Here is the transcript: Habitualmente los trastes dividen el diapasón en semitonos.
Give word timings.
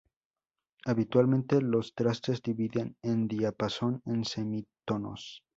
Habitualmente 0.87 1.61
los 1.61 1.93
trastes 1.93 2.41
dividen 2.41 2.97
el 3.03 3.27
diapasón 3.27 4.01
en 4.07 4.25
semitonos. 4.25 5.43